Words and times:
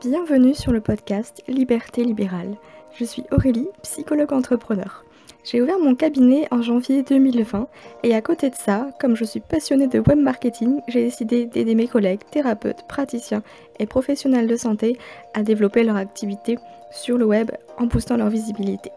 Bienvenue 0.00 0.54
sur 0.54 0.70
le 0.70 0.80
podcast 0.80 1.42
Liberté 1.48 2.04
libérale. 2.04 2.54
Je 2.94 3.04
suis 3.04 3.24
Aurélie, 3.32 3.66
psychologue 3.82 4.32
entrepreneur. 4.32 5.04
J'ai 5.42 5.60
ouvert 5.60 5.80
mon 5.80 5.96
cabinet 5.96 6.46
en 6.52 6.62
janvier 6.62 7.02
2020 7.02 7.66
et 8.04 8.14
à 8.14 8.22
côté 8.22 8.48
de 8.48 8.54
ça, 8.54 8.90
comme 9.00 9.16
je 9.16 9.24
suis 9.24 9.40
passionnée 9.40 9.88
de 9.88 9.98
web 9.98 10.20
marketing, 10.20 10.82
j'ai 10.86 11.02
décidé 11.02 11.46
d'aider 11.46 11.74
mes 11.74 11.88
collègues, 11.88 12.20
thérapeutes, 12.30 12.86
praticiens 12.88 13.42
et 13.80 13.86
professionnels 13.86 14.46
de 14.46 14.56
santé 14.56 14.96
à 15.34 15.42
développer 15.42 15.82
leur 15.82 15.96
activité 15.96 16.58
sur 16.92 17.18
le 17.18 17.24
web 17.24 17.50
en 17.76 17.86
boostant 17.86 18.18
leur 18.18 18.30
visibilité. 18.30 18.92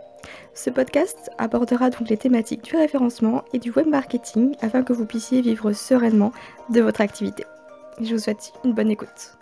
Ce 0.53 0.69
podcast 0.69 1.31
abordera 1.39 1.89
donc 1.89 2.09
les 2.09 2.17
thématiques 2.17 2.63
du 2.63 2.75
référencement 2.75 3.43
et 3.53 3.57
du 3.59 3.71
web 3.71 3.87
marketing 3.87 4.55
afin 4.61 4.83
que 4.83 4.93
vous 4.93 5.07
puissiez 5.07 5.41
vivre 5.41 5.73
sereinement 5.73 6.31
de 6.69 6.79
votre 6.79 7.01
activité. 7.01 7.43
Je 7.99 8.13
vous 8.13 8.19
souhaite 8.19 8.53
une 8.63 8.73
bonne 8.73 8.91
écoute. 8.91 9.40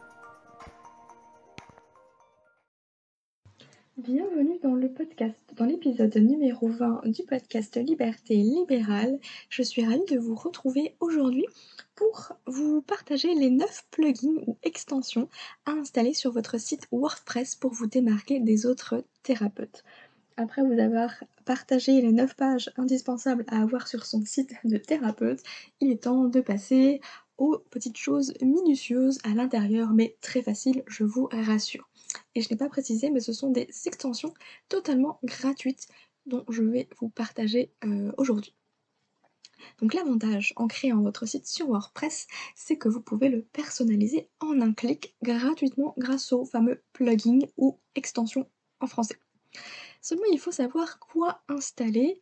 Bienvenue 4.04 4.58
dans 4.64 4.76
le 4.76 4.88
podcast, 4.88 5.36
dans 5.58 5.66
l'épisode 5.66 6.16
numéro 6.16 6.70
20 6.70 7.02
du 7.08 7.24
podcast 7.24 7.76
Liberté 7.76 8.34
libérale. 8.36 9.20
Je 9.50 9.62
suis 9.62 9.86
ravie 9.86 10.06
de 10.10 10.18
vous 10.18 10.36
retrouver 10.36 10.96
aujourd'hui 11.02 11.46
pour 11.96 12.32
vous 12.46 12.82
partager 12.82 13.36
les 13.36 13.50
9 13.50 13.88
plugins 13.92 14.42
ou 14.48 14.58
extensions 14.64 15.28
à 15.66 15.72
installer 15.72 16.14
sur 16.14 16.32
votre 16.32 16.58
site 16.58 16.88
WordPress 16.94 17.56
pour 17.56 17.74
vous 17.74 17.88
démarquer 17.88 18.40
des 18.40 18.66
autres 18.66 19.04
thérapeutes. 19.22 19.84
Après 20.38 20.62
vous 20.64 20.80
avoir 20.80 21.12
partagé 21.44 22.00
les 22.00 22.14
9 22.14 22.38
pages 22.38 22.72
indispensables 22.78 23.44
à 23.50 23.62
avoir 23.62 23.90
sur 23.90 24.06
son 24.06 24.24
site 24.24 24.54
de 24.64 24.78
thérapeute, 24.78 25.44
il 25.82 25.92
est 25.92 26.04
temps 26.04 26.30
de 26.30 26.40
passer 26.40 27.02
aux 27.38 27.58
petites 27.70 27.98
choses 27.98 28.34
minutieuses 28.42 29.20
à 29.26 29.36
l'intérieur, 29.36 29.92
mais 29.92 30.16
très 30.22 30.42
faciles, 30.42 30.84
je 30.88 31.04
vous 31.04 31.28
rassure 31.34 31.90
et 32.36 32.42
je 32.42 32.50
n'ai 32.50 32.58
pas 32.58 32.70
précisé, 32.70 33.10
mais 33.10 33.20
ce 33.20 33.34
sont 33.34 33.50
des 33.50 33.70
extensions 33.86 34.34
totalement 34.68 35.20
gratuites 35.24 35.88
dont 36.26 36.46
je 36.50 36.64
vais 36.64 36.88
vous 37.00 37.10
partager 37.10 37.72
euh, 37.84 38.12
aujourd'hui. 38.18 38.56
Donc 39.80 39.94
l'avantage 39.94 40.54
en 40.56 40.68
créant 40.68 41.02
votre 41.02 41.26
site 41.26 41.48
sur 41.48 41.68
WordPress, 41.68 42.28
c'est 42.56 42.78
que 42.78 42.90
vous 42.90 43.02
pouvez 43.02 43.30
le 43.30 43.42
personnaliser 43.42 44.30
en 44.40 44.62
un 44.62 44.74
clic 44.74 45.16
gratuitement 45.22 45.94
grâce 45.98 46.32
au 46.32 46.46
fameux 46.46 46.82
plugin 46.94 47.40
ou 47.58 47.80
extension 47.96 48.50
en 48.80 48.88
français. 48.88 49.18
Seulement 50.02 50.26
il 50.32 50.40
faut 50.40 50.52
savoir 50.52 51.00
quoi 51.00 51.42
installer 51.50 52.22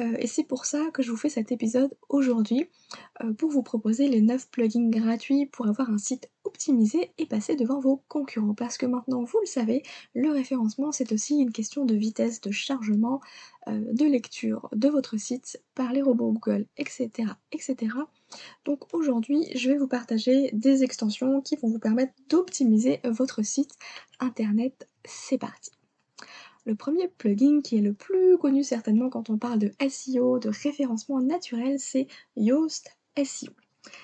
euh, 0.00 0.16
et 0.18 0.26
c'est 0.26 0.44
pour 0.44 0.64
ça 0.64 0.90
que 0.92 1.02
je 1.02 1.10
vous 1.10 1.16
fais 1.16 1.28
cet 1.28 1.52
épisode 1.52 1.94
aujourd'hui, 2.08 2.68
euh, 3.22 3.32
pour 3.32 3.50
vous 3.50 3.62
proposer 3.62 4.08
les 4.08 4.20
9 4.20 4.50
plugins 4.50 4.88
gratuits 4.88 5.46
pour 5.46 5.66
avoir 5.66 5.90
un 5.90 5.98
site 5.98 6.30
optimisé 6.44 7.12
et 7.18 7.26
passer 7.26 7.56
devant 7.56 7.80
vos 7.80 8.02
concurrents. 8.08 8.54
Parce 8.54 8.78
que 8.78 8.86
maintenant, 8.86 9.24
vous 9.24 9.38
le 9.40 9.46
savez, 9.46 9.82
le 10.14 10.30
référencement, 10.30 10.92
c'est 10.92 11.12
aussi 11.12 11.36
une 11.36 11.52
question 11.52 11.84
de 11.84 11.94
vitesse 11.94 12.40
de 12.40 12.50
chargement, 12.50 13.20
euh, 13.68 13.80
de 13.92 14.04
lecture 14.04 14.68
de 14.72 14.88
votre 14.88 15.16
site 15.18 15.60
par 15.74 15.92
les 15.92 16.02
robots 16.02 16.32
Google, 16.32 16.66
etc. 16.76 17.10
etc. 17.52 17.76
Donc 18.64 18.92
aujourd'hui, 18.94 19.46
je 19.54 19.70
vais 19.70 19.78
vous 19.78 19.88
partager 19.88 20.50
des 20.52 20.84
extensions 20.84 21.40
qui 21.40 21.56
vont 21.56 21.68
vous 21.68 21.78
permettre 21.78 22.12
d'optimiser 22.28 23.00
votre 23.04 23.42
site 23.42 23.72
internet. 24.20 24.88
C'est 25.04 25.38
parti 25.38 25.77
le 26.68 26.74
premier 26.74 27.08
plugin 27.08 27.62
qui 27.62 27.78
est 27.78 27.80
le 27.80 27.94
plus 27.94 28.36
connu 28.36 28.62
certainement 28.62 29.08
quand 29.08 29.30
on 29.30 29.38
parle 29.38 29.58
de 29.58 29.72
SEO, 29.88 30.38
de 30.38 30.50
référencement 30.50 31.18
naturel, 31.22 31.80
c'est 31.80 32.06
Yoast 32.36 32.94
SEO. 33.16 33.52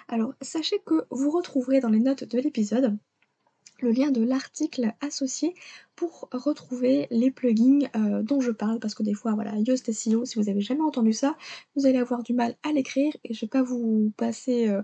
Alors 0.08 0.32
sachez 0.40 0.78
que 0.86 1.04
vous 1.10 1.30
retrouverez 1.30 1.80
dans 1.80 1.90
les 1.90 2.00
notes 2.00 2.24
de 2.24 2.38
l'épisode 2.38 2.96
le 3.80 3.90
lien 3.90 4.10
de 4.10 4.22
l'article 4.22 4.94
associé 5.02 5.54
pour 5.94 6.28
retrouver 6.32 7.06
les 7.10 7.30
plugins 7.30 7.86
euh, 7.96 8.22
dont 8.22 8.40
je 8.40 8.50
parle 8.50 8.78
parce 8.78 8.94
que 8.94 9.02
des 9.02 9.12
fois 9.12 9.34
voilà 9.34 9.54
Yoast 9.58 9.92
SEO 9.92 10.24
si 10.24 10.38
vous 10.38 10.48
avez 10.48 10.62
jamais 10.62 10.80
entendu 10.80 11.12
ça 11.12 11.36
vous 11.76 11.84
allez 11.84 11.98
avoir 11.98 12.22
du 12.22 12.32
mal 12.32 12.56
à 12.62 12.72
l'écrire 12.72 13.14
et 13.24 13.34
je 13.34 13.42
vais 13.42 13.48
pas 13.48 13.62
vous 13.62 14.10
passer 14.16 14.68
euh, 14.68 14.80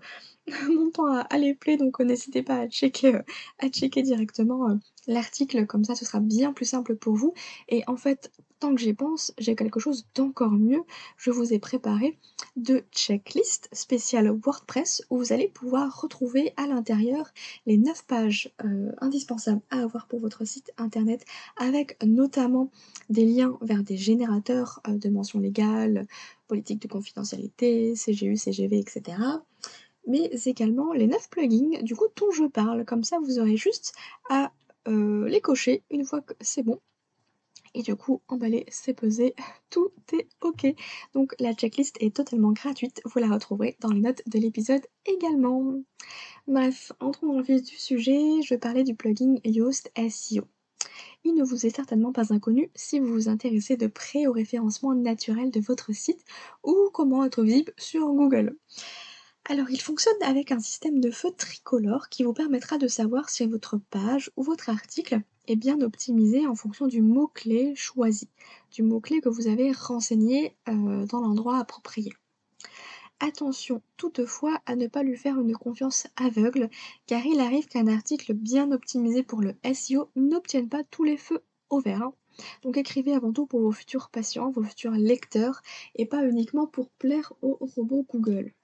mon 0.69 0.91
temps 0.91 1.07
à, 1.07 1.39
les 1.39 1.55
play 1.55 1.79
donc 1.79 1.99
n'hésitez 2.01 2.43
pas 2.43 2.59
à 2.59 2.69
checker 2.69 3.15
euh, 3.15 3.23
à 3.59 3.69
checker 3.69 4.03
directement 4.03 4.79
l'article, 5.11 5.67
comme 5.67 5.85
ça 5.85 5.95
ce 5.95 6.05
sera 6.05 6.21
bien 6.21 6.53
plus 6.53 6.65
simple 6.65 6.97
pour 6.97 7.15
vous. 7.15 7.35
Et 7.69 7.83
en 7.87 7.97
fait, 7.97 8.31
tant 8.61 8.75
que 8.75 8.81
j'y 8.81 8.95
pense, 8.95 9.33
j'ai 9.39 9.57
quelque 9.57 9.81
chose 9.81 10.07
d'encore 10.15 10.53
mieux. 10.53 10.83
Je 11.17 11.31
vous 11.31 11.53
ai 11.53 11.59
préparé 11.59 12.17
deux 12.57 12.83
checklists 12.93 13.69
spéciales 13.73 14.31
WordPress 14.31 15.03
où 15.11 15.19
vous 15.19 15.33
allez 15.33 15.49
pouvoir 15.49 16.01
retrouver 16.01 16.53
à 16.57 16.67
l'intérieur 16.67 17.31
les 17.67 17.77
9 17.77 18.07
pages 18.07 18.53
euh, 18.65 18.93
indispensables 18.99 19.63
à 19.71 19.81
avoir 19.83 20.07
pour 20.07 20.21
votre 20.21 20.45
site 20.45 20.71
internet 20.79 21.25
avec 21.57 22.03
notamment 22.05 22.71
des 23.09 23.27
liens 23.27 23.59
vers 23.63 23.83
des 23.83 23.97
générateurs 23.97 24.81
euh, 24.87 24.97
de 24.97 25.09
mentions 25.09 25.41
légales, 25.41 26.07
politique 26.47 26.83
de 26.83 26.89
confidentialité, 26.89 27.95
CGU, 27.95 28.37
CGV, 28.37 28.79
etc 28.79 29.19
mais 30.07 30.31
également 30.47 30.95
les 30.95 31.07
9 31.07 31.29
plugins 31.29 31.83
du 31.83 31.95
coup 31.95 32.07
dont 32.17 32.31
je 32.31 32.45
parle. 32.45 32.87
Comme 32.87 33.05
ça, 33.05 33.19
vous 33.23 33.39
aurez 33.39 33.59
juste 33.59 33.93
à 34.31 34.51
euh, 34.89 35.29
les 35.29 35.41
cocher 35.41 35.83
une 35.91 36.05
fois 36.05 36.21
que 36.21 36.35
c'est 36.41 36.63
bon. 36.63 36.81
Et 37.75 37.83
du 37.83 37.95
coup, 37.95 38.21
emballer, 38.29 38.67
c'est 38.69 38.95
pesé, 38.95 39.35
tout 39.71 39.93
est 40.13 40.29
ok. 40.41 40.67
Donc 41.15 41.35
la 41.39 41.55
checklist 41.55 41.97
est 42.01 42.15
totalement 42.15 42.53
gratuite, 42.53 43.01
vous 43.05 43.19
la 43.21 43.29
retrouverez 43.29 43.77
dans 43.81 43.91
les 43.91 44.01
notes 44.01 44.23
de 44.27 44.39
l'épisode 44.39 44.85
également. 45.07 45.75
Bref, 46.49 46.93
entrons 47.01 47.29
dans 47.29 47.39
le 47.39 47.45
vif 47.45 47.63
du 47.63 47.77
sujet, 47.77 48.43
je 48.43 48.55
parler 48.57 48.83
du 48.83 48.95
plugin 48.95 49.37
Yoast 49.45 49.93
SEO. 49.97 50.45
Il 51.23 51.35
ne 51.35 51.45
vous 51.45 51.67
est 51.67 51.77
certainement 51.77 52.13
pas 52.13 52.33
inconnu 52.33 52.71
si 52.75 52.99
vous 52.99 53.13
vous 53.13 53.29
intéressez 53.29 53.77
de 53.77 53.87
près 53.87 54.27
au 54.27 54.33
référencement 54.33 54.95
naturel 54.95 55.51
de 55.51 55.61
votre 55.61 55.93
site 55.93 56.25
ou 56.65 56.91
comment 56.93 57.25
être 57.25 57.43
visible 57.43 57.73
sur 57.77 58.07
Google. 58.07 58.57
Alors 59.51 59.69
il 59.69 59.81
fonctionne 59.81 60.23
avec 60.23 60.53
un 60.53 60.61
système 60.61 61.01
de 61.01 61.11
feu 61.11 61.33
tricolore 61.37 62.09
qui 62.09 62.23
vous 62.23 62.33
permettra 62.33 62.79
de 62.79 62.87
savoir 62.87 63.31
si 63.31 63.45
votre 63.47 63.79
page 63.79 64.31
ou 64.37 64.45
votre 64.45 64.71
article 64.71 65.23
est 65.49 65.57
bien 65.57 65.81
optimisé 65.81 66.47
en 66.47 66.55
fonction 66.55 66.87
du 66.87 67.03
mot-clé 67.03 67.75
choisi, 67.75 68.29
du 68.71 68.85
mot-clé 68.85 69.21
que 69.21 69.29
vous 69.29 69.49
avez 69.49 69.73
renseigné 69.73 70.55
euh, 70.69 71.05
dans 71.07 71.19
l'endroit 71.19 71.59
approprié. 71.59 72.13
Attention 73.19 73.83
toutefois 73.97 74.63
à 74.67 74.77
ne 74.77 74.87
pas 74.87 75.03
lui 75.03 75.17
faire 75.17 75.41
une 75.41 75.57
confiance 75.57 76.07
aveugle, 76.15 76.71
car 77.09 77.27
il 77.27 77.41
arrive 77.41 77.67
qu'un 77.67 77.89
article 77.89 78.35
bien 78.35 78.71
optimisé 78.71 79.25
pour 79.25 79.41
le 79.41 79.57
SEO 79.75 80.13
n'obtienne 80.15 80.69
pas 80.69 80.85
tous 80.85 81.03
les 81.03 81.17
feux 81.17 81.43
au 81.71 81.81
vert. 81.81 82.03
Hein. 82.03 82.15
Donc 82.63 82.77
écrivez 82.77 83.15
avant 83.15 83.33
tout 83.33 83.47
pour 83.47 83.63
vos 83.63 83.73
futurs 83.73 84.11
patients, 84.11 84.53
vos 84.53 84.63
futurs 84.63 84.93
lecteurs, 84.93 85.61
et 85.97 86.07
pas 86.07 86.25
uniquement 86.25 86.69
pour 86.69 86.89
plaire 86.89 87.33
au 87.43 87.59
robot 87.61 88.07
Google. 88.09 88.55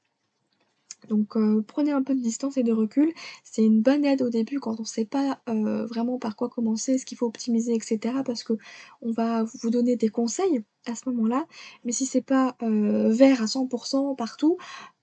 Donc 1.08 1.36
euh, 1.36 1.62
prenez 1.66 1.92
un 1.92 2.02
peu 2.02 2.14
de 2.14 2.20
distance 2.20 2.56
et 2.56 2.62
de 2.62 2.72
recul. 2.72 3.12
C'est 3.44 3.64
une 3.64 3.82
bonne 3.82 4.04
aide 4.04 4.22
au 4.22 4.30
début 4.30 4.60
quand 4.60 4.78
on 4.78 4.82
ne 4.82 4.86
sait 4.86 5.04
pas 5.04 5.40
euh, 5.48 5.86
vraiment 5.86 6.18
par 6.18 6.36
quoi 6.36 6.48
commencer, 6.48 6.98
ce 6.98 7.06
qu'il 7.06 7.18
faut 7.18 7.26
optimiser, 7.26 7.74
etc. 7.74 8.22
Parce 8.24 8.42
que 8.42 8.54
on 9.02 9.12
va 9.12 9.44
vous 9.44 9.70
donner 9.70 9.96
des 9.96 10.08
conseils 10.08 10.62
à 10.86 10.94
ce 10.94 11.08
moment-là. 11.08 11.46
Mais 11.84 11.92
si 11.92 12.06
c'est 12.06 12.22
pas 12.22 12.56
euh, 12.62 13.10
vert 13.10 13.42
à 13.42 13.46
100% 13.46 14.16
partout, 14.16 14.56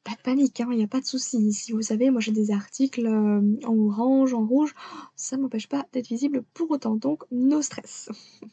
pas 0.03 0.11
de 0.15 0.21
panique, 0.21 0.59
il 0.59 0.63
hein, 0.63 0.75
n'y 0.75 0.83
a 0.83 0.87
pas 0.87 0.99
de 0.99 1.05
souci. 1.05 1.53
Si 1.53 1.71
vous 1.71 1.81
savez, 1.81 2.09
moi 2.09 2.21
j'ai 2.21 2.31
des 2.31 2.51
articles 2.51 3.07
en 3.07 3.77
orange, 3.77 4.33
en 4.33 4.45
rouge, 4.45 4.73
ça 5.15 5.37
m'empêche 5.37 5.69
pas 5.69 5.85
d'être 5.93 6.07
visible 6.07 6.43
pour 6.53 6.69
autant. 6.71 6.95
Donc 6.95 7.23
no 7.31 7.61
stress. 7.61 8.09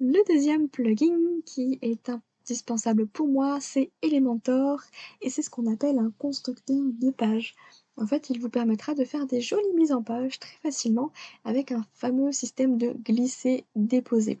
Le 0.00 0.22
deuxième 0.32 0.68
plugin 0.68 1.18
qui 1.44 1.78
est 1.82 2.08
un 2.08 2.22
indispensable 2.48 3.06
pour 3.06 3.28
moi, 3.28 3.58
c'est 3.60 3.90
Elementor 4.00 4.80
et 5.20 5.28
c'est 5.28 5.42
ce 5.42 5.50
qu'on 5.50 5.70
appelle 5.70 5.98
un 5.98 6.10
constructeur 6.18 6.78
de 6.78 7.10
page. 7.10 7.54
En 7.98 8.06
fait, 8.06 8.30
il 8.30 8.40
vous 8.40 8.48
permettra 8.48 8.94
de 8.94 9.04
faire 9.04 9.26
des 9.26 9.40
jolies 9.42 9.74
mises 9.74 9.92
en 9.92 10.02
page 10.02 10.38
très 10.38 10.56
facilement 10.62 11.12
avec 11.44 11.72
un 11.72 11.84
fameux 11.92 12.32
système 12.32 12.78
de 12.78 12.94
glisser-déposer. 13.04 14.40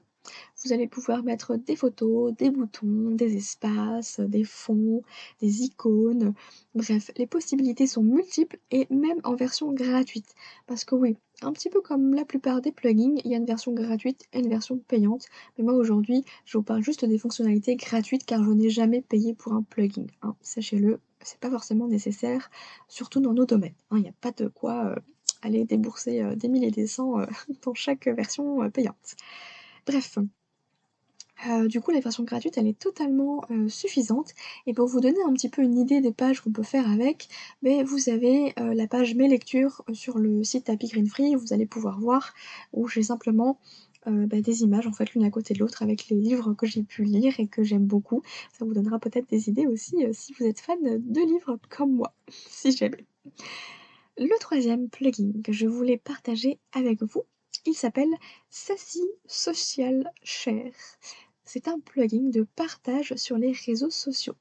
Vous 0.64 0.72
allez 0.72 0.88
pouvoir 0.88 1.22
mettre 1.22 1.56
des 1.56 1.76
photos, 1.76 2.34
des 2.34 2.50
boutons, 2.50 3.12
des 3.12 3.36
espaces, 3.36 4.20
des 4.20 4.44
fonds, 4.44 5.02
des 5.40 5.62
icônes. 5.62 6.34
Bref, 6.74 7.10
les 7.16 7.26
possibilités 7.26 7.86
sont 7.86 8.02
multiples 8.02 8.58
et 8.70 8.86
même 8.90 9.20
en 9.24 9.36
version 9.36 9.72
gratuite. 9.72 10.34
Parce 10.66 10.84
que 10.84 10.94
oui, 10.94 11.16
un 11.42 11.52
petit 11.52 11.70
peu 11.70 11.80
comme 11.80 12.14
la 12.14 12.24
plupart 12.24 12.60
des 12.60 12.72
plugins, 12.72 13.14
il 13.24 13.30
y 13.30 13.34
a 13.34 13.38
une 13.38 13.46
version 13.46 13.72
gratuite 13.72 14.26
et 14.32 14.40
une 14.40 14.48
version 14.48 14.78
payante. 14.78 15.26
Mais 15.56 15.64
moi 15.64 15.74
aujourd'hui, 15.74 16.24
je 16.44 16.58
vous 16.58 16.64
parle 16.64 16.82
juste 16.82 17.04
des 17.04 17.18
fonctionnalités 17.18 17.76
gratuites 17.76 18.24
car 18.24 18.42
je 18.42 18.50
n'ai 18.50 18.70
jamais 18.70 19.00
payé 19.00 19.34
pour 19.34 19.52
un 19.52 19.62
plugin. 19.62 20.06
Hein. 20.22 20.34
Sachez-le, 20.42 21.00
c'est 21.22 21.40
pas 21.40 21.50
forcément 21.50 21.88
nécessaire, 21.88 22.50
surtout 22.88 23.20
dans 23.20 23.32
nos 23.32 23.46
domaines. 23.46 23.74
Hein. 23.90 23.98
Il 23.98 24.02
n'y 24.02 24.08
a 24.08 24.14
pas 24.20 24.32
de 24.32 24.48
quoi 24.48 24.86
euh, 24.86 24.96
aller 25.42 25.64
débourser 25.64 26.20
euh, 26.22 26.34
des 26.34 26.48
milliers 26.48 26.68
et 26.68 26.72
des 26.72 26.86
cents 26.86 27.20
euh, 27.20 27.26
dans 27.64 27.74
chaque 27.74 28.08
version 28.08 28.68
payante. 28.70 29.16
Bref, 29.88 30.18
Heu, 31.46 31.68
du 31.68 31.80
coup, 31.80 31.92
la 31.92 32.00
version 32.00 32.24
gratuite, 32.24 32.58
elle 32.58 32.66
est 32.66 32.78
totalement, 32.78 33.42
heu, 33.50 33.68
suffisante 33.68 34.34
et 34.66 34.74
pour 34.74 34.86
vous 34.88 35.00
donner 35.00 35.20
un 35.26 35.32
petit 35.32 35.48
peu 35.48 35.62
une 35.62 35.78
idée 35.78 36.00
des 36.00 36.12
pages 36.12 36.40
qu'on 36.40 36.50
peut 36.52 36.64
faire 36.64 36.90
avec, 36.90 37.28
beh, 37.62 37.84
vous 37.84 38.08
avez, 38.08 38.52
heu, 38.58 38.72
la 38.74 38.88
page 38.88 39.14
mes 39.14 39.28
lectures, 39.28 39.82
sur 39.92 40.18
le 40.18 40.42
site 40.42 40.64
Tapis 40.64 40.88
Green 40.88 41.06
Free, 41.06 41.34
vous 41.36 41.52
allez 41.52 41.66
pouvoir 41.66 42.00
voir 42.00 42.34
où 42.72 42.88
j'ai 42.88 43.02
simplement, 43.04 43.58
bah, 44.06 44.40
des 44.40 44.62
images 44.62 44.86
en 44.86 44.92
fait 44.92 45.12
l'une 45.12 45.24
à 45.24 45.30
côté 45.30 45.52
de 45.52 45.58
l'autre 45.58 45.82
avec 45.82 46.08
les 46.08 46.16
livres 46.16 46.54
que 46.54 46.66
j'ai 46.66 46.82
pu 46.82 47.04
lire 47.04 47.38
et 47.38 47.46
que 47.46 47.62
j'aime 47.62 47.84
beaucoup. 47.86 48.22
Ça 48.58 48.64
vous 48.64 48.72
donnera 48.72 48.98
peut-être 48.98 49.28
des 49.28 49.50
idées 49.50 49.66
aussi, 49.66 49.96
si 50.12 50.32
vous 50.32 50.46
êtes 50.46 50.60
fan 50.60 50.78
de 50.82 51.20
livres 51.20 51.58
comme 51.68 51.92
moi, 51.94 52.14
si 52.30 52.72
jamais. 52.72 53.04
Le 54.18 54.38
troisième 54.40 54.90
plugin 54.90 55.32
que 55.42 55.52
je 55.52 55.66
voulais 55.66 55.96
partager 55.96 56.58
avec 56.72 57.02
vous, 57.02 57.24
il 57.68 57.74
s'appelle 57.74 58.14
Sassy 58.48 59.04
Social 59.26 60.10
Share. 60.22 60.72
C'est 61.44 61.68
un 61.68 61.78
plugin 61.78 62.30
de 62.30 62.46
partage 62.56 63.14
sur 63.16 63.36
les 63.36 63.52
réseaux 63.52 63.90
sociaux. 63.90 64.36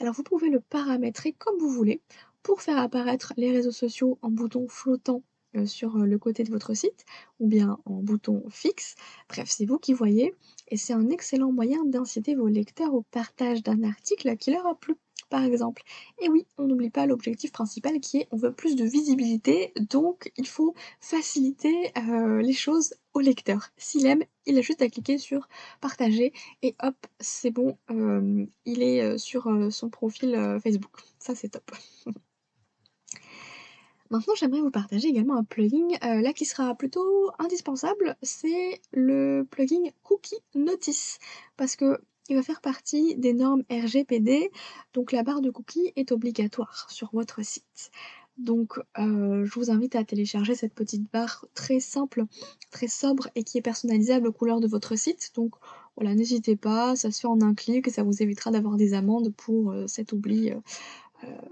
Alors 0.00 0.14
vous 0.14 0.22
pouvez 0.22 0.48
le 0.48 0.60
paramétrer 0.60 1.32
comme 1.32 1.58
vous 1.58 1.68
voulez 1.68 2.00
pour 2.42 2.62
faire 2.62 2.78
apparaître 2.78 3.34
les 3.36 3.52
réseaux 3.52 3.72
sociaux 3.72 4.18
en 4.22 4.30
bouton 4.30 4.66
flottant 4.68 5.22
euh, 5.54 5.66
sur 5.66 5.98
euh, 5.98 6.06
le 6.06 6.18
côté 6.18 6.44
de 6.44 6.50
votre 6.50 6.72
site 6.72 7.04
ou 7.40 7.46
bien 7.46 7.78
en 7.84 8.02
bouton 8.02 8.42
fixe. 8.48 8.94
Bref, 9.28 9.50
c'est 9.50 9.66
vous 9.66 9.78
qui 9.78 9.92
voyez 9.92 10.34
et 10.68 10.78
c'est 10.78 10.94
un 10.94 11.10
excellent 11.10 11.52
moyen 11.52 11.84
d'inciter 11.84 12.34
vos 12.34 12.48
lecteurs 12.48 12.94
au 12.94 13.02
partage 13.02 13.62
d'un 13.62 13.82
article 13.82 14.34
qui 14.38 14.50
leur 14.50 14.66
a 14.66 14.74
plu 14.74 14.96
par 15.32 15.42
exemple. 15.44 15.82
Et 16.20 16.28
oui, 16.28 16.46
on 16.58 16.64
n'oublie 16.64 16.90
pas 16.90 17.06
l'objectif 17.06 17.52
principal 17.52 18.00
qui 18.00 18.18
est 18.18 18.28
on 18.32 18.36
veut 18.36 18.52
plus 18.52 18.76
de 18.76 18.84
visibilité, 18.84 19.72
donc 19.80 20.30
il 20.36 20.46
faut 20.46 20.74
faciliter 21.00 21.90
euh, 21.96 22.42
les 22.42 22.52
choses 22.52 22.92
au 23.14 23.20
lecteur. 23.20 23.70
S'il 23.78 24.04
aime, 24.04 24.22
il 24.44 24.58
a 24.58 24.60
juste 24.60 24.82
à 24.82 24.90
cliquer 24.90 25.16
sur 25.16 25.48
partager 25.80 26.34
et 26.60 26.76
hop, 26.82 26.96
c'est 27.18 27.50
bon, 27.50 27.78
euh, 27.90 28.44
il 28.66 28.82
est 28.82 29.00
euh, 29.00 29.16
sur 29.16 29.48
son 29.70 29.88
profil 29.88 30.58
Facebook. 30.62 30.92
Ça 31.18 31.34
c'est 31.34 31.48
top. 31.48 31.70
Maintenant, 34.10 34.34
j'aimerais 34.34 34.60
vous 34.60 34.70
partager 34.70 35.08
également 35.08 35.38
un 35.38 35.44
plugin 35.44 35.88
là 36.02 36.34
qui 36.34 36.44
sera 36.44 36.74
plutôt 36.74 37.30
indispensable, 37.38 38.18
c'est 38.20 38.82
le 38.92 39.46
plugin 39.50 39.84
Cookie 40.02 40.36
Notice 40.54 41.18
parce 41.56 41.76
que 41.76 41.98
va 42.34 42.42
faire 42.42 42.60
partie 42.60 43.14
des 43.16 43.32
normes 43.32 43.62
RGPD, 43.70 44.50
donc 44.94 45.12
la 45.12 45.22
barre 45.22 45.40
de 45.40 45.50
cookies 45.50 45.92
est 45.96 46.12
obligatoire 46.12 46.86
sur 46.90 47.10
votre 47.12 47.44
site. 47.44 47.90
Donc 48.38 48.78
euh, 48.98 49.44
je 49.44 49.54
vous 49.54 49.70
invite 49.70 49.94
à 49.94 50.04
télécharger 50.04 50.54
cette 50.54 50.74
petite 50.74 51.10
barre 51.12 51.46
très 51.54 51.80
simple, 51.80 52.24
très 52.70 52.88
sobre 52.88 53.28
et 53.34 53.44
qui 53.44 53.58
est 53.58 53.62
personnalisable 53.62 54.28
aux 54.28 54.32
couleurs 54.32 54.60
de 54.60 54.66
votre 54.66 54.96
site. 54.96 55.32
Donc 55.34 55.54
voilà, 55.96 56.14
n'hésitez 56.14 56.56
pas, 56.56 56.96
ça 56.96 57.10
se 57.10 57.20
fait 57.20 57.26
en 57.26 57.40
un 57.42 57.54
clic 57.54 57.86
et 57.86 57.90
ça 57.90 58.02
vous 58.02 58.22
évitera 58.22 58.50
d'avoir 58.50 58.76
des 58.76 58.94
amendes 58.94 59.34
pour 59.36 59.72
euh, 59.72 59.86
cet 59.86 60.12
oubli 60.12 60.50
euh, 60.50 60.60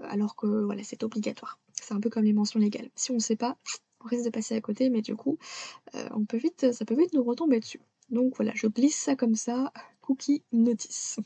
alors 0.01 0.35
que 0.35 0.47
voilà, 0.47 0.83
c'est 0.83 1.03
obligatoire. 1.03 1.59
C'est 1.73 1.93
un 1.93 1.99
peu 1.99 2.09
comme 2.09 2.25
les 2.25 2.33
mentions 2.33 2.59
légales. 2.59 2.89
Si 2.95 3.11
on 3.11 3.15
ne 3.15 3.19
sait 3.19 3.35
pas, 3.35 3.57
on 4.03 4.07
risque 4.07 4.25
de 4.25 4.29
passer 4.29 4.55
à 4.55 4.61
côté, 4.61 4.89
mais 4.89 5.01
du 5.01 5.15
coup, 5.15 5.37
on 5.93 6.25
peut 6.25 6.37
vite, 6.37 6.73
ça 6.73 6.83
peut 6.83 6.95
vite 6.95 7.13
nous 7.13 7.23
retomber 7.23 7.59
dessus. 7.59 7.79
Donc 8.09 8.35
voilà, 8.35 8.51
je 8.55 8.67
glisse 8.67 8.97
ça 8.97 9.15
comme 9.15 9.35
ça, 9.35 9.71
cookie 10.01 10.43
notice. 10.51 11.19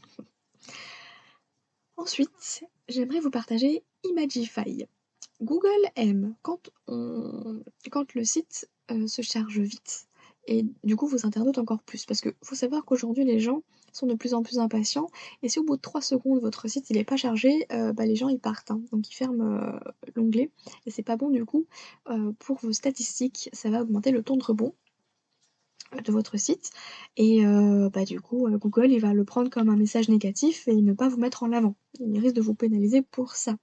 Ensuite, 1.97 2.63
j'aimerais 2.89 3.19
vous 3.19 3.31
partager 3.31 3.83
Imagify. 4.03 4.85
Google 5.41 5.69
aime 5.95 6.35
quand, 6.41 6.69
quand 6.87 8.13
le 8.13 8.23
site 8.23 8.69
euh, 8.91 9.07
se 9.07 9.21
charge 9.21 9.59
vite. 9.59 10.07
Et 10.47 10.65
du 10.83 10.95
coup, 10.95 11.07
vous 11.07 11.25
internautes 11.25 11.57
encore 11.57 11.81
plus. 11.81 12.05
Parce 12.05 12.21
qu'il 12.21 12.35
faut 12.43 12.55
savoir 12.55 12.85
qu'aujourd'hui, 12.85 13.25
les 13.25 13.39
gens 13.39 13.63
sont 13.93 14.05
de 14.05 14.13
plus 14.13 14.33
en 14.33 14.43
plus 14.43 14.59
impatients. 14.59 15.07
Et 15.41 15.49
si 15.49 15.57
au 15.57 15.63
bout 15.63 15.75
de 15.75 15.81
3 15.81 16.01
secondes, 16.01 16.39
votre 16.39 16.67
site 16.67 16.89
n'est 16.91 17.03
pas 17.03 17.17
chargé, 17.17 17.65
euh, 17.71 17.93
bah, 17.93 18.05
les 18.05 18.15
gens 18.15 18.29
ils 18.29 18.39
partent. 18.39 18.69
Hein. 18.69 18.81
Donc 18.91 19.09
ils 19.09 19.15
ferment 19.15 19.57
euh, 19.57 19.79
l'onglet. 20.15 20.51
Et 20.85 20.91
c'est 20.91 21.03
pas 21.03 21.17
bon 21.17 21.29
du 21.29 21.45
coup 21.45 21.65
pour 22.39 22.57
vos 22.57 22.73
statistiques. 22.73 23.49
Ça 23.53 23.69
va 23.69 23.81
augmenter 23.81 24.11
le 24.11 24.21
temps 24.21 24.37
de 24.37 24.43
rebond 24.43 24.75
de 26.03 26.11
votre 26.11 26.37
site 26.37 26.71
et 27.17 27.45
euh, 27.45 27.89
bah, 27.89 28.05
du 28.05 28.19
coup 28.19 28.47
euh, 28.47 28.57
Google 28.57 28.91
il 28.91 28.99
va 28.99 29.13
le 29.13 29.23
prendre 29.23 29.49
comme 29.49 29.69
un 29.69 29.75
message 29.75 30.09
négatif 30.09 30.67
et 30.67 30.75
ne 30.75 30.93
pas 30.93 31.07
vous 31.07 31.17
mettre 31.17 31.43
en 31.43 31.51
avant. 31.51 31.75
Il 31.99 32.19
risque 32.19 32.35
de 32.35 32.41
vous 32.41 32.55
pénaliser 32.55 33.01
pour 33.01 33.35
ça. 33.35 33.55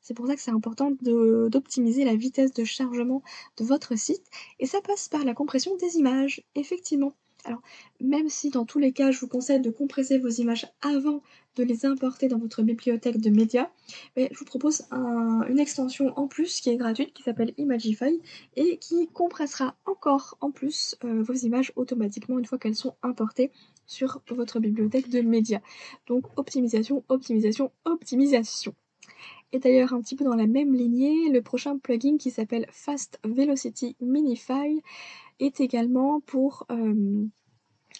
C'est 0.00 0.14
pour 0.14 0.26
ça 0.26 0.34
que 0.34 0.40
c'est 0.40 0.50
important 0.50 0.92
d'optimiser 1.00 2.04
la 2.04 2.16
vitesse 2.16 2.52
de 2.52 2.64
chargement 2.64 3.22
de 3.56 3.64
votre 3.64 3.96
site 3.98 4.24
et 4.58 4.66
ça 4.66 4.80
passe 4.80 5.08
par 5.08 5.24
la 5.24 5.34
compression 5.34 5.76
des 5.76 5.96
images, 5.96 6.42
effectivement. 6.54 7.12
Alors, 7.48 7.62
même 8.02 8.28
si 8.28 8.50
dans 8.50 8.66
tous 8.66 8.78
les 8.78 8.92
cas, 8.92 9.10
je 9.10 9.20
vous 9.20 9.26
conseille 9.26 9.60
de 9.60 9.70
compresser 9.70 10.18
vos 10.18 10.28
images 10.28 10.66
avant 10.82 11.22
de 11.56 11.64
les 11.64 11.86
importer 11.86 12.28
dans 12.28 12.36
votre 12.36 12.62
bibliothèque 12.62 13.22
de 13.22 13.30
médias, 13.30 13.70
je 14.18 14.38
vous 14.38 14.44
propose 14.44 14.82
une 14.92 15.58
extension 15.58 16.12
en 16.18 16.28
plus 16.28 16.60
qui 16.60 16.68
est 16.68 16.76
gratuite, 16.76 17.14
qui 17.14 17.22
s'appelle 17.22 17.54
Imagify, 17.56 18.20
et 18.56 18.76
qui 18.76 19.08
compressera 19.08 19.74
encore 19.86 20.36
en 20.42 20.50
plus 20.50 20.94
euh, 21.04 21.22
vos 21.22 21.32
images 21.32 21.72
automatiquement 21.74 22.38
une 22.38 22.44
fois 22.44 22.58
qu'elles 22.58 22.76
sont 22.76 22.94
importées 23.02 23.50
sur 23.86 24.20
votre 24.28 24.60
bibliothèque 24.60 25.08
de 25.08 25.22
médias. 25.22 25.60
Donc, 26.06 26.26
optimisation, 26.36 27.02
optimisation, 27.08 27.72
optimisation. 27.86 28.74
Et 29.52 29.58
d'ailleurs, 29.58 29.94
un 29.94 30.00
petit 30.00 30.14
peu 30.14 30.24
dans 30.24 30.34
la 30.34 30.46
même 30.46 30.74
lignée, 30.74 31.30
le 31.30 31.40
prochain 31.40 31.78
plugin 31.78 32.18
qui 32.18 32.30
s'appelle 32.30 32.66
Fast 32.70 33.18
Velocity 33.24 33.96
Minify 34.00 34.82
est 35.40 35.60
également 35.60 36.20
pour 36.20 36.66
euh, 36.70 37.24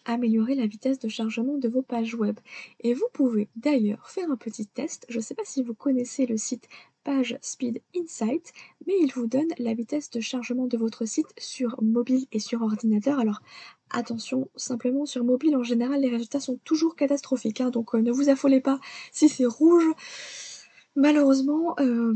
améliorer 0.05 0.55
la 0.55 0.67
vitesse 0.67 0.99
de 0.99 1.09
chargement 1.09 1.57
de 1.57 1.69
vos 1.69 1.83
pages 1.83 2.15
web. 2.15 2.39
Et 2.81 2.93
vous 2.93 3.07
pouvez 3.13 3.49
d'ailleurs 3.57 4.11
faire 4.11 4.31
un 4.31 4.37
petit 4.37 4.67
test. 4.67 5.07
Je 5.09 5.19
ne 5.19 5.23
sais 5.23 5.35
pas 5.35 5.45
si 5.45 5.63
vous 5.63 5.75
connaissez 5.75 6.27
le 6.27 6.37
site 6.37 6.69
Page 7.05 7.39
Speed 7.41 7.81
Insight, 7.97 8.53
mais 8.87 8.95
il 9.01 9.11
vous 9.15 9.27
donne 9.27 9.49
la 9.59 9.73
vitesse 9.73 10.11
de 10.11 10.21
chargement 10.21 10.67
de 10.67 10.77
votre 10.77 11.07
site 11.07 11.33
sur 11.39 11.83
mobile 11.83 12.27
et 12.33 12.39
sur 12.39 12.61
ordinateur. 12.61 13.19
Alors 13.19 13.41
attention, 13.91 14.51
simplement 14.57 15.07
sur 15.07 15.25
mobile 15.25 15.57
en 15.57 15.63
général 15.63 16.03
les 16.03 16.11
résultats 16.11 16.41
sont 16.41 16.59
toujours 16.65 16.97
catastrophiques, 16.97 17.63
hein, 17.63 17.71
donc 17.71 17.95
euh, 17.95 18.03
ne 18.03 18.13
vous 18.13 18.29
affolez 18.29 18.61
pas 18.61 18.79
si 19.13 19.31
c'est 19.31 19.47
rouge. 19.47 19.87
Malheureusement, 20.99 21.77
euh, 21.79 22.13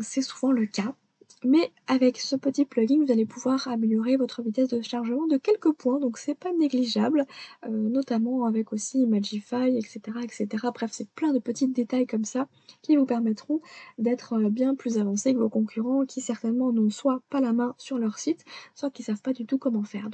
c'est 0.00 0.20
souvent 0.20 0.50
le 0.50 0.66
cas. 0.66 0.96
Mais 1.44 1.72
avec 1.86 2.18
ce 2.18 2.34
petit 2.34 2.64
plugin, 2.64 2.98
vous 3.04 3.12
allez 3.12 3.26
pouvoir 3.26 3.68
améliorer 3.68 4.16
votre 4.16 4.42
vitesse 4.42 4.70
de 4.70 4.82
chargement 4.82 5.28
de 5.28 5.36
quelques 5.36 5.70
points, 5.72 6.00
donc 6.00 6.18
c'est 6.18 6.34
pas 6.34 6.52
négligeable, 6.52 7.26
euh, 7.64 7.68
notamment 7.68 8.44
avec 8.46 8.72
aussi 8.72 9.02
Imagify, 9.02 9.76
etc., 9.76 10.00
etc. 10.24 10.48
Bref, 10.74 10.90
c'est 10.92 11.08
plein 11.10 11.32
de 11.32 11.38
petits 11.38 11.68
détails 11.68 12.06
comme 12.08 12.24
ça 12.24 12.48
qui 12.82 12.96
vous 12.96 13.06
permettront 13.06 13.60
d'être 13.98 14.32
euh, 14.32 14.50
bien 14.50 14.74
plus 14.74 14.98
avancé 14.98 15.32
que 15.32 15.38
vos 15.38 15.48
concurrents 15.48 16.04
qui 16.04 16.20
certainement 16.20 16.72
n'ont 16.72 16.90
soit 16.90 17.22
pas 17.30 17.40
la 17.40 17.52
main 17.52 17.76
sur 17.78 17.98
leur 17.98 18.18
site, 18.18 18.44
soit 18.74 18.90
qui 18.90 19.04
savent 19.04 19.22
pas 19.22 19.32
du 19.32 19.46
tout 19.46 19.58
comment 19.58 19.84
faire. 19.84 20.10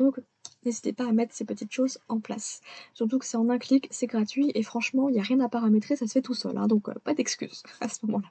N'hésitez 0.64 0.93
pas 0.93 1.07
à 1.07 1.12
mettre 1.12 1.35
ces 1.35 1.45
petites 1.45 1.73
choses 1.73 1.99
en 2.09 2.21
place. 2.21 2.61
Surtout 2.95 3.19
que 3.19 3.26
c'est 3.26 3.37
en 3.37 3.49
un 3.49 3.59
clic, 3.59 3.88
c'est 3.90 4.07
gratuit 4.07 4.50
et 4.55 4.62
franchement, 4.62 5.09
il 5.09 5.12
n'y 5.12 5.21
a 5.21 5.25
rien 5.25 5.40
à 5.40 5.49
paramétrer, 5.49 5.97
ça 5.97 6.07
se 6.07 6.12
fait 6.12 6.23
tout 6.23 6.35
seul, 6.35 6.57
hein, 6.57 6.67
donc 6.67 6.88
euh, 6.88 6.95
pas 7.05 7.14
d'excuses 7.14 7.62
à 7.81 7.88
ce 7.88 8.05
moment-là. 8.07 8.31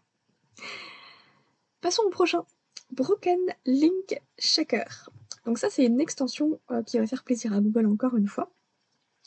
Passons 1.82 2.04
au 2.04 2.10
prochain. 2.10 2.44
Broken 2.92 3.40
Link 3.66 4.20
Checker. 4.40 4.86
Donc 5.46 5.60
ça 5.60 5.70
c'est 5.70 5.86
une 5.86 6.02
extension 6.02 6.60
euh, 6.72 6.84
qui 6.84 6.98
va 6.98 7.08
faire 7.08 7.24
plaisir 7.24 7.54
à 7.54 7.62
Google 7.62 7.86
encore 7.86 8.16
une 8.18 8.28
fois. 8.28 8.52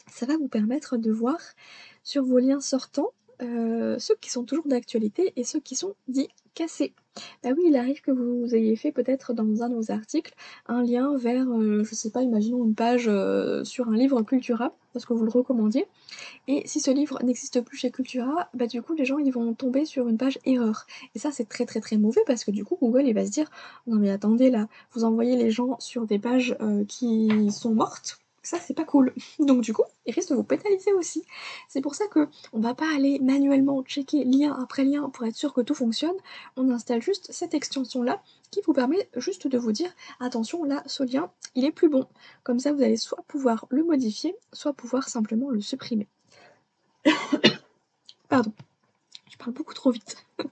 Ça 0.08 0.26
va 0.26 0.36
vous 0.36 0.48
permettre 0.48 0.96
de 0.96 1.10
voir 1.12 1.38
sur 2.02 2.24
vos 2.24 2.38
liens 2.38 2.60
sortants 2.60 3.12
euh, 3.40 3.98
ceux 3.98 4.14
qui 4.16 4.30
sont 4.30 4.44
toujours 4.44 4.66
d'actualité 4.68 5.32
et 5.36 5.44
ceux 5.44 5.60
qui 5.60 5.74
sont 5.74 5.94
dits 6.08 6.28
cassés. 6.54 6.94
Bah 7.42 7.50
oui, 7.56 7.64
il 7.66 7.76
arrive 7.76 8.00
que 8.00 8.10
vous 8.10 8.54
ayez 8.54 8.74
fait 8.76 8.90
peut-être 8.90 9.34
dans 9.34 9.62
un 9.62 9.68
de 9.68 9.74
vos 9.74 9.90
articles 9.90 10.34
un 10.66 10.82
lien 10.82 11.14
vers, 11.16 11.46
euh, 11.50 11.84
je 11.84 11.94
sais 11.94 12.10
pas, 12.10 12.22
imaginons 12.22 12.64
une 12.64 12.74
page 12.74 13.06
euh, 13.06 13.64
sur 13.64 13.88
un 13.88 13.94
livre 13.94 14.22
Cultura, 14.22 14.74
parce 14.94 15.04
que 15.04 15.12
vous 15.12 15.24
le 15.24 15.30
recommandiez. 15.30 15.86
Et 16.48 16.62
si 16.66 16.80
ce 16.80 16.90
livre 16.90 17.18
n'existe 17.22 17.60
plus 17.60 17.76
chez 17.76 17.90
Cultura, 17.90 18.48
bah 18.54 18.66
du 18.66 18.80
coup 18.80 18.94
les 18.94 19.04
gens 19.04 19.18
ils 19.18 19.32
vont 19.32 19.52
tomber 19.54 19.84
sur 19.84 20.08
une 20.08 20.16
page 20.16 20.38
erreur. 20.46 20.86
Et 21.14 21.18
ça 21.18 21.30
c'est 21.30 21.48
très 21.48 21.66
très 21.66 21.80
très 21.80 21.98
mauvais 21.98 22.22
parce 22.26 22.44
que 22.44 22.50
du 22.50 22.64
coup 22.64 22.78
Google 22.80 23.06
il 23.06 23.14
va 23.14 23.26
se 23.26 23.30
dire 23.30 23.50
non 23.86 23.96
mais 23.96 24.10
attendez 24.10 24.50
là, 24.50 24.68
vous 24.92 25.04
envoyez 25.04 25.36
les 25.36 25.50
gens 25.50 25.76
sur 25.80 26.06
des 26.06 26.18
pages 26.18 26.56
qui 26.88 27.50
sont 27.50 27.74
mortes 27.74 28.21
ça, 28.42 28.58
c'est 28.58 28.74
pas 28.74 28.84
cool. 28.84 29.14
Donc 29.38 29.62
du 29.62 29.72
coup, 29.72 29.84
il 30.06 30.12
risque 30.12 30.30
de 30.30 30.34
vous 30.34 30.44
pénaliser 30.44 30.92
aussi. 30.92 31.24
C'est 31.68 31.80
pour 31.80 31.94
ça 31.94 32.06
que 32.08 32.28
on 32.52 32.60
va 32.60 32.74
pas 32.74 32.92
aller 32.94 33.18
manuellement 33.20 33.82
checker 33.82 34.24
lien 34.24 34.58
après 34.60 34.84
lien 34.84 35.08
pour 35.10 35.26
être 35.26 35.36
sûr 35.36 35.54
que 35.54 35.60
tout 35.60 35.74
fonctionne. 35.74 36.16
On 36.56 36.68
installe 36.70 37.00
juste 37.00 37.30
cette 37.32 37.54
extension-là 37.54 38.22
qui 38.50 38.60
vous 38.66 38.72
permet 38.72 39.08
juste 39.16 39.46
de 39.46 39.58
vous 39.58 39.72
dire 39.72 39.90
attention, 40.20 40.64
là, 40.64 40.82
ce 40.86 41.04
lien, 41.04 41.30
il 41.54 41.64
est 41.64 41.72
plus 41.72 41.88
bon. 41.88 42.06
Comme 42.42 42.58
ça, 42.58 42.72
vous 42.72 42.82
allez 42.82 42.96
soit 42.96 43.22
pouvoir 43.28 43.66
le 43.70 43.84
modifier, 43.84 44.34
soit 44.52 44.72
pouvoir 44.72 45.08
simplement 45.08 45.50
le 45.50 45.60
supprimer. 45.60 46.08
Pardon. 48.28 48.52
Je 49.30 49.36
parle 49.38 49.52
beaucoup 49.52 49.74
trop 49.74 49.90
vite. 49.90 50.26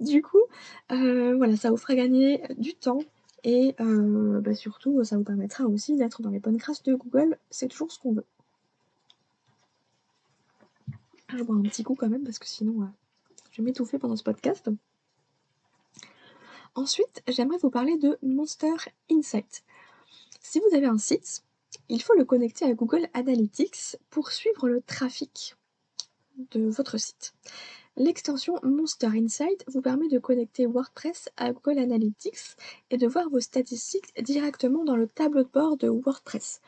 du 0.00 0.22
coup, 0.22 0.42
euh, 0.92 1.34
voilà, 1.36 1.56
ça 1.56 1.70
vous 1.70 1.76
fera 1.76 1.94
gagner 1.94 2.42
du 2.56 2.74
temps 2.74 3.00
et 3.48 3.74
euh, 3.80 4.42
bah, 4.42 4.54
surtout, 4.54 5.02
ça 5.04 5.16
vous 5.16 5.24
permettra 5.24 5.64
aussi 5.64 5.96
d'être 5.96 6.20
dans 6.20 6.28
les 6.28 6.38
bonnes 6.38 6.58
grâces 6.58 6.82
de 6.82 6.94
Google. 6.94 7.38
C'est 7.48 7.68
toujours 7.68 7.90
ce 7.90 7.98
qu'on 7.98 8.12
veut. 8.12 8.26
Je 11.30 11.42
bois 11.42 11.56
un 11.56 11.62
petit 11.62 11.82
coup 11.82 11.94
quand 11.94 12.10
même 12.10 12.24
parce 12.24 12.38
que 12.38 12.46
sinon 12.46 12.82
euh, 12.82 12.86
je 13.50 13.62
vais 13.62 13.64
m'étouffer 13.64 13.98
pendant 13.98 14.16
ce 14.16 14.22
podcast. 14.22 14.70
Ensuite, 16.74 17.22
j'aimerais 17.26 17.56
vous 17.56 17.70
parler 17.70 17.96
de 17.96 18.18
Monster 18.20 18.74
Insight. 19.10 19.64
Si 20.42 20.60
vous 20.60 20.76
avez 20.76 20.86
un 20.86 20.98
site, 20.98 21.42
il 21.88 22.02
faut 22.02 22.14
le 22.18 22.26
connecter 22.26 22.66
à 22.66 22.74
Google 22.74 23.08
Analytics 23.14 23.96
pour 24.10 24.30
suivre 24.30 24.68
le 24.68 24.82
trafic 24.82 25.56
de 26.50 26.68
votre 26.68 26.98
site. 26.98 27.32
L'extension 28.00 28.60
Monster 28.62 29.08
Insight 29.08 29.64
vous 29.66 29.80
permet 29.80 30.06
de 30.06 30.20
connecter 30.20 30.66
WordPress 30.66 31.30
à 31.36 31.52
Google 31.52 31.80
Analytics 31.80 32.56
et 32.90 32.96
de 32.96 33.08
voir 33.08 33.28
vos 33.28 33.40
statistiques 33.40 34.14
directement 34.22 34.84
dans 34.84 34.94
le 34.94 35.08
tableau 35.08 35.42
de 35.42 35.48
bord 35.48 35.76
de 35.76 35.88
WordPress. 35.88 36.60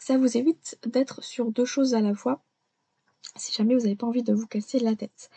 Ça 0.00 0.18
vous 0.18 0.36
évite 0.36 0.80
d'être 0.84 1.22
sur 1.22 1.52
deux 1.52 1.66
choses 1.66 1.94
à 1.94 2.00
la 2.00 2.16
fois 2.16 2.42
si 3.36 3.52
jamais 3.52 3.76
vous 3.76 3.82
n'avez 3.82 3.94
pas 3.94 4.08
envie 4.08 4.24
de 4.24 4.34
vous 4.34 4.48
casser 4.48 4.80
la 4.80 4.96
tête. 4.96 5.30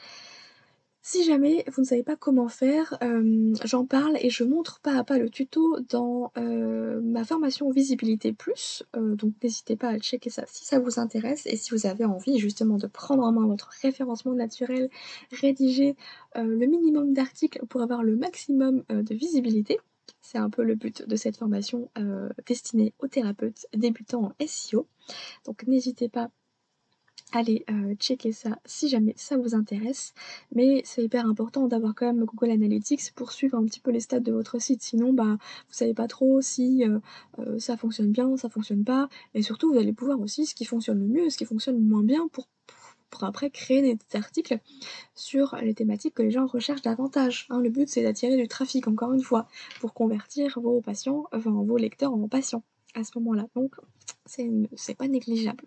Si 1.07 1.23
jamais 1.23 1.63
vous 1.71 1.83
ne 1.83 1.85
savez 1.85 2.01
pas 2.01 2.15
comment 2.15 2.47
faire, 2.47 2.97
euh, 3.03 3.53
j'en 3.63 3.85
parle 3.85 4.17
et 4.21 4.31
je 4.31 4.43
montre 4.43 4.79
pas 4.79 4.97
à 4.97 5.03
pas 5.03 5.19
le 5.19 5.29
tuto 5.29 5.79
dans 5.87 6.31
euh, 6.35 6.99
ma 6.99 7.23
formation 7.23 7.69
Visibilité 7.69 8.33
Plus. 8.33 8.81
Euh, 8.95 9.13
donc 9.15 9.33
n'hésitez 9.43 9.75
pas 9.75 9.89
à 9.89 9.99
checker 9.99 10.31
ça 10.31 10.45
si 10.47 10.65
ça 10.65 10.79
vous 10.79 10.99
intéresse 10.99 11.45
et 11.45 11.57
si 11.57 11.69
vous 11.69 11.85
avez 11.85 12.05
envie 12.05 12.39
justement 12.39 12.77
de 12.77 12.87
prendre 12.87 13.21
en 13.21 13.31
main 13.31 13.45
votre 13.45 13.69
référencement 13.83 14.33
naturel, 14.33 14.89
rédiger 15.31 15.95
le 16.33 16.65
minimum 16.65 17.13
d'articles 17.13 17.63
pour 17.67 17.83
avoir 17.83 18.01
le 18.01 18.15
maximum 18.15 18.83
de 18.89 19.13
visibilité. 19.13 19.77
C'est 20.23 20.39
un 20.39 20.49
peu 20.49 20.63
le 20.63 20.73
but 20.73 21.07
de 21.07 21.15
cette 21.15 21.37
formation 21.37 21.91
destinée 22.47 22.95
aux 22.97 23.07
thérapeutes 23.07 23.67
débutants 23.75 24.33
en 24.39 24.45
SEO. 24.47 24.87
Donc 25.45 25.67
n'hésitez 25.67 26.09
pas 26.09 26.31
allez 27.35 27.65
euh, 27.69 27.95
checker 27.95 28.31
ça 28.31 28.57
si 28.65 28.87
jamais 28.87 29.13
ça 29.17 29.37
vous 29.37 29.55
intéresse. 29.55 30.13
Mais 30.53 30.81
c'est 30.85 31.03
hyper 31.03 31.25
important 31.25 31.67
d'avoir 31.67 31.93
quand 31.93 32.05
même 32.05 32.23
Google 32.25 32.51
Analytics 32.51 33.11
pour 33.13 33.31
suivre 33.31 33.57
un 33.57 33.65
petit 33.65 33.79
peu 33.79 33.91
les 33.91 33.99
stats 33.99 34.21
de 34.21 34.31
votre 34.31 34.59
site. 34.59 34.81
Sinon, 34.81 35.13
bah, 35.13 35.37
vous 35.37 35.73
savez 35.73 35.93
pas 35.93 36.07
trop 36.07 36.41
si 36.41 36.83
euh, 36.83 36.99
euh, 37.39 37.59
ça 37.59 37.77
fonctionne 37.77 38.11
bien, 38.11 38.37
ça 38.37 38.49
fonctionne 38.49 38.83
pas. 38.83 39.09
Et 39.33 39.41
surtout, 39.41 39.71
vous 39.71 39.77
allez 39.77 39.93
pouvoir 39.93 40.19
aussi 40.21 40.45
ce 40.45 40.55
qui 40.55 40.65
fonctionne 40.65 40.99
le 40.99 41.07
mieux, 41.07 41.29
ce 41.29 41.37
qui 41.37 41.45
fonctionne 41.45 41.79
moins 41.79 42.03
bien 42.03 42.27
pour, 42.29 42.47
pour 43.09 43.25
après 43.25 43.49
créer 43.49 43.81
des 43.81 44.17
articles 44.17 44.57
sur 45.13 45.55
les 45.61 45.73
thématiques 45.73 46.13
que 46.13 46.23
les 46.23 46.31
gens 46.31 46.45
recherchent 46.47 46.83
davantage. 46.83 47.47
Hein. 47.49 47.59
le 47.59 47.69
but, 47.69 47.89
c'est 47.89 48.03
d'attirer 48.03 48.37
du 48.37 48.47
trafic, 48.47 48.87
encore 48.87 49.13
une 49.13 49.23
fois, 49.23 49.47
pour 49.81 49.93
convertir 49.93 50.59
vos 50.61 50.79
patients, 50.81 51.25
enfin 51.33 51.51
vos 51.51 51.77
lecteurs 51.77 52.13
en 52.13 52.27
patients 52.29 52.63
à 52.93 53.03
ce 53.03 53.11
moment-là. 53.15 53.47
Donc, 53.55 53.75
c'est 54.25 54.97
pas 54.97 55.07
négligeable. 55.09 55.65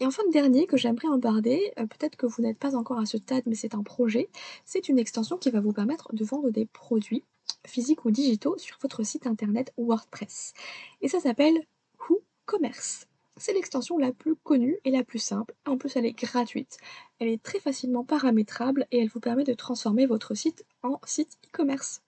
Et 0.00 0.06
enfin, 0.06 0.22
le 0.26 0.32
dernier 0.32 0.66
que 0.66 0.76
j'aimerais 0.76 1.08
embarder, 1.08 1.72
euh, 1.78 1.86
peut-être 1.86 2.16
que 2.16 2.26
vous 2.26 2.42
n'êtes 2.42 2.58
pas 2.58 2.76
encore 2.76 2.98
à 2.98 3.06
ce 3.06 3.18
stade, 3.18 3.44
mais 3.46 3.54
c'est 3.54 3.74
un 3.74 3.82
projet, 3.82 4.28
c'est 4.64 4.88
une 4.88 4.98
extension 4.98 5.38
qui 5.38 5.50
va 5.50 5.60
vous 5.60 5.72
permettre 5.72 6.14
de 6.14 6.24
vendre 6.24 6.50
des 6.50 6.66
produits 6.66 7.24
physiques 7.66 8.04
ou 8.04 8.10
digitaux 8.10 8.58
sur 8.58 8.76
votre 8.80 9.04
site 9.04 9.26
internet 9.26 9.72
WordPress. 9.78 10.52
Et 11.00 11.08
ça 11.08 11.20
s'appelle 11.20 11.64
WooCommerce. 12.08 13.06
C'est 13.36 13.52
l'extension 13.52 13.98
la 13.98 14.12
plus 14.12 14.36
connue 14.36 14.78
et 14.84 14.90
la 14.90 15.02
plus 15.02 15.18
simple. 15.18 15.54
En 15.66 15.76
plus, 15.76 15.96
elle 15.96 16.06
est 16.06 16.12
gratuite. 16.12 16.78
Elle 17.18 17.28
est 17.28 17.42
très 17.42 17.58
facilement 17.58 18.04
paramétrable 18.04 18.86
et 18.92 18.98
elle 18.98 19.08
vous 19.08 19.20
permet 19.20 19.44
de 19.44 19.54
transformer 19.54 20.06
votre 20.06 20.34
site 20.34 20.64
en 20.82 21.00
site 21.04 21.36
e-commerce 21.46 22.03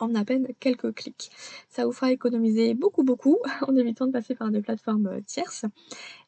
en 0.00 0.14
à 0.14 0.24
peine 0.24 0.48
quelques 0.58 0.94
clics. 0.94 1.30
Ça 1.68 1.84
vous 1.84 1.92
fera 1.92 2.10
économiser 2.10 2.74
beaucoup 2.74 3.02
beaucoup 3.02 3.38
en 3.62 3.76
évitant 3.76 4.06
de 4.06 4.12
passer 4.12 4.34
par 4.34 4.50
des 4.50 4.60
plateformes 4.60 5.06
euh, 5.06 5.20
tierces. 5.20 5.64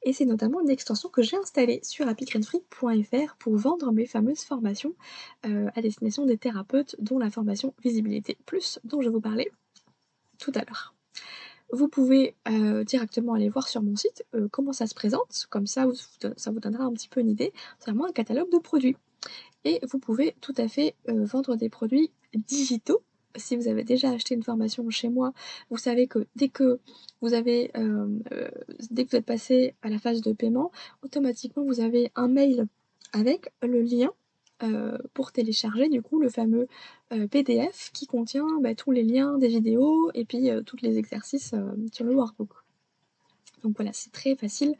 Et 0.02 0.12
c'est 0.12 0.24
notamment 0.24 0.60
une 0.60 0.70
extension 0.70 1.08
que 1.08 1.22
j'ai 1.22 1.36
installée 1.36 1.80
sur 1.82 2.06
happygreenfree.fr 2.08 3.36
pour 3.38 3.56
vendre 3.56 3.92
mes 3.92 4.06
fameuses 4.06 4.42
formations 4.42 4.94
euh, 5.46 5.68
à 5.74 5.82
destination 5.82 6.26
des 6.26 6.38
thérapeutes, 6.38 6.96
dont 6.98 7.18
la 7.18 7.30
formation 7.30 7.74
Visibilité 7.82 8.36
Plus 8.46 8.78
dont 8.84 9.00
je 9.00 9.08
vous 9.08 9.20
parlais 9.20 9.50
tout 10.38 10.52
à 10.54 10.60
l'heure. 10.60 10.94
Vous 11.72 11.88
pouvez 11.88 12.36
euh, 12.48 12.84
directement 12.84 13.32
aller 13.32 13.48
voir 13.48 13.66
sur 13.68 13.82
mon 13.82 13.96
site 13.96 14.24
comment 14.50 14.72
ça 14.72 14.86
se 14.86 14.94
présente, 14.94 15.46
comme 15.48 15.66
ça 15.66 15.86
ça 16.36 16.50
vous 16.50 16.60
donnera 16.60 16.84
un 16.84 16.92
petit 16.92 17.08
peu 17.08 17.20
une 17.20 17.30
idée. 17.30 17.52
C'est 17.78 17.90
vraiment 17.90 18.06
un 18.06 18.12
catalogue 18.12 18.50
de 18.50 18.58
produits. 18.58 18.96
Et 19.64 19.80
vous 19.90 19.98
pouvez 19.98 20.34
tout 20.40 20.54
à 20.58 20.68
fait 20.68 20.96
vendre 21.06 21.56
des 21.56 21.70
produits 21.70 22.10
digitaux 22.34 23.02
si 23.36 23.56
vous 23.56 23.68
avez 23.68 23.84
déjà 23.84 24.10
acheté 24.10 24.34
une 24.34 24.42
formation 24.42 24.88
chez 24.90 25.08
moi, 25.08 25.32
vous 25.70 25.76
savez 25.76 26.06
que 26.06 26.26
dès 26.36 26.48
que 26.48 26.80
vous 27.20 27.34
avez 27.34 27.70
euh, 27.76 28.08
euh, 28.32 28.48
dès 28.90 29.04
que 29.04 29.10
vous 29.10 29.16
êtes 29.16 29.26
passé 29.26 29.74
à 29.82 29.88
la 29.88 29.98
phase 29.98 30.20
de 30.20 30.32
paiement, 30.32 30.70
automatiquement 31.02 31.64
vous 31.64 31.80
avez 31.80 32.10
un 32.14 32.28
mail 32.28 32.66
avec 33.12 33.52
le 33.62 33.82
lien 33.82 34.10
euh, 34.62 34.96
pour 35.14 35.32
télécharger 35.32 35.88
du 35.88 36.02
coup 36.02 36.20
le 36.20 36.28
fameux 36.28 36.68
PDF 37.30 37.90
qui 37.92 38.06
contient 38.06 38.46
bah, 38.60 38.74
tous 38.74 38.90
les 38.90 39.02
liens 39.02 39.36
des 39.38 39.48
vidéos 39.48 40.10
et 40.14 40.24
puis 40.24 40.48
tous 40.64 40.76
les 40.82 40.98
exercices 40.98 41.54
sur 41.92 42.04
le 42.04 42.14
workbook. 42.14 42.50
Donc 43.62 43.76
voilà, 43.76 43.92
c'est 43.92 44.10
très 44.12 44.34
facile 44.34 44.74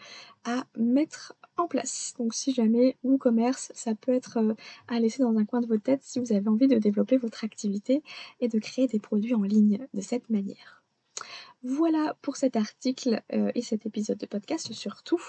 à 0.44 0.64
mettre 0.76 1.34
en 1.56 1.66
place. 1.66 2.14
Donc 2.18 2.34
si 2.34 2.52
jamais 2.52 2.96
WooCommerce, 3.02 3.72
ça 3.74 3.94
peut 3.94 4.12
être 4.12 4.38
euh, 4.38 4.54
à 4.88 5.00
laisser 5.00 5.22
dans 5.22 5.36
un 5.36 5.44
coin 5.44 5.60
de 5.60 5.66
votre 5.66 5.82
tête 5.82 6.02
si 6.02 6.18
vous 6.18 6.32
avez 6.32 6.48
envie 6.48 6.68
de 6.68 6.78
développer 6.78 7.16
votre 7.16 7.44
activité 7.44 8.02
et 8.40 8.48
de 8.48 8.58
créer 8.58 8.86
des 8.86 8.98
produits 8.98 9.34
en 9.34 9.42
ligne 9.42 9.86
de 9.94 10.00
cette 10.00 10.28
manière. 10.30 10.82
Voilà 11.62 12.16
pour 12.22 12.36
cet 12.36 12.56
article 12.56 13.22
euh, 13.32 13.52
et 13.54 13.62
cet 13.62 13.86
épisode 13.86 14.18
de 14.18 14.26
podcast 14.26 14.72
surtout. 14.72 15.22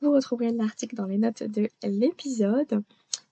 Vous 0.00 0.12
retrouverez 0.12 0.50
l'article 0.50 0.96
dans 0.96 1.06
les 1.06 1.18
notes 1.18 1.44
de 1.44 1.68
l'épisode. 1.84 2.82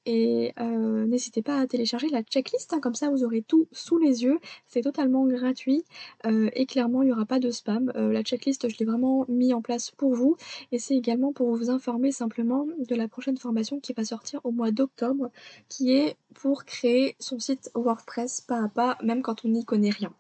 Et 0.07 0.53
euh, 0.61 1.05
n'hésitez 1.07 1.43
pas 1.43 1.59
à 1.59 1.67
télécharger 1.67 2.09
la 2.09 2.23
checklist, 2.23 2.73
hein, 2.73 2.81
comme 2.81 2.95
ça 2.95 3.11
vous 3.11 3.25
aurez 3.25 3.43
tout 3.43 3.67
sous 3.73 3.99
les 3.99 4.23
yeux. 4.23 4.39
C'est 4.69 4.83
totalement 4.83 5.27
gratuit 5.27 5.85
euh, 6.27 6.49
et 6.55 6.65
clairement 6.65 7.03
il 7.03 7.07
n'y 7.07 7.13
aura 7.13 7.27
pas 7.27 7.41
de 7.41 7.51
spam. 7.51 7.93
Euh, 7.97 8.13
la 8.13 8.23
checklist, 8.23 8.69
je 8.69 8.77
l'ai 8.79 8.87
vraiment 8.87 9.27
mis 9.29 9.53
en 9.53 9.63
place 9.63 9.91
pour 9.91 10.15
vous 10.15 10.37
et 10.71 10.79
c'est 10.79 10.95
également 10.97 11.33
pour 11.33 11.55
vous 11.55 11.71
informer 11.71 12.13
simplement 12.13 12.67
de 12.79 12.95
la 12.95 13.09
prochaine 13.09 13.37
formation 13.37 13.81
qui 13.81 13.93
va 13.93 14.05
sortir 14.05 14.41
au 14.45 14.53
mois 14.53 14.71
d'octobre, 14.71 15.31
qui 15.69 15.93
est 15.93 16.17
pour 16.35 16.65
créer 16.65 17.17
son 17.19 17.41
site 17.41 17.71
WordPress 17.75 18.41
pas 18.43 18.63
à 18.63 18.69
pas, 18.69 18.99
même 19.03 19.23
quand 19.23 19.45
on 19.45 19.49
n'y 19.49 19.65
connaît 19.65 19.91
rien. 19.91 20.13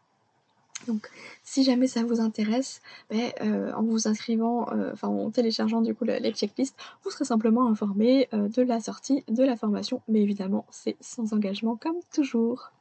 Donc 0.86 1.08
si 1.42 1.64
jamais 1.64 1.86
ça 1.86 2.04
vous 2.04 2.20
intéresse, 2.20 2.80
ben, 3.10 3.32
euh, 3.42 3.72
en 3.72 3.82
vous 3.82 4.08
inscrivant, 4.08 4.68
euh, 4.72 4.92
enfin 4.92 5.08
en 5.08 5.30
téléchargeant 5.30 5.80
du 5.80 5.94
coup 5.94 6.04
les 6.04 6.32
checklists, 6.32 6.76
vous 7.02 7.10
serez 7.10 7.24
simplement 7.24 7.66
informé 7.66 8.28
euh, 8.34 8.48
de 8.48 8.62
la 8.62 8.80
sortie 8.80 9.24
de 9.28 9.42
la 9.42 9.56
formation. 9.56 10.02
Mais 10.08 10.20
évidemment, 10.20 10.66
c'est 10.70 10.96
sans 11.00 11.32
engagement 11.32 11.76
comme 11.76 11.96
toujours. 12.14 12.72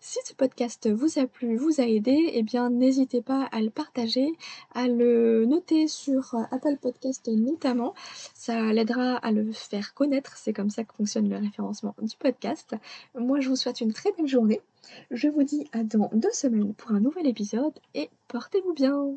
Si 0.00 0.18
ce 0.24 0.32
podcast 0.34 0.88
vous 0.90 1.18
a 1.18 1.26
plu, 1.26 1.56
vous 1.56 1.80
a 1.80 1.84
aidé, 1.84 2.30
eh 2.32 2.42
bien 2.42 2.70
n'hésitez 2.70 3.20
pas 3.20 3.48
à 3.50 3.60
le 3.60 3.70
partager, 3.70 4.32
à 4.74 4.86
le 4.86 5.44
noter 5.44 5.88
sur 5.88 6.34
Apple 6.52 6.76
Podcast 6.80 7.28
notamment. 7.28 7.94
Ça 8.34 8.72
l'aidera 8.72 9.16
à 9.16 9.32
le 9.32 9.52
faire 9.52 9.94
connaître. 9.94 10.36
C'est 10.36 10.52
comme 10.52 10.70
ça 10.70 10.84
que 10.84 10.94
fonctionne 10.94 11.28
le 11.28 11.36
référencement 11.36 11.94
du 12.00 12.16
podcast. 12.16 12.76
Moi, 13.18 13.40
je 13.40 13.48
vous 13.48 13.56
souhaite 13.56 13.80
une 13.80 13.92
très 13.92 14.12
belle 14.12 14.28
journée. 14.28 14.60
Je 15.10 15.28
vous 15.28 15.42
dis 15.42 15.68
à 15.72 15.84
dans 15.84 16.10
deux 16.12 16.32
semaines 16.32 16.74
pour 16.74 16.92
un 16.92 17.00
nouvel 17.00 17.26
épisode 17.26 17.78
et 17.94 18.10
portez-vous 18.28 18.74
bien 18.74 19.16